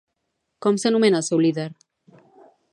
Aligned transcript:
Com 0.65 0.79
s'anomena 0.83 1.21
el 1.21 1.27
seu 1.29 1.45
líder? 1.47 1.69